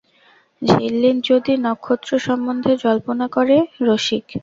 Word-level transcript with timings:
ঝিল্লি 0.61 1.11
যদি 1.29 1.53
নক্ষত্র 1.65 2.11
সম্বন্ধে 2.27 2.71
জল্পনা 2.83 3.25
করে– 3.27 3.67
রসিক। 3.87 4.25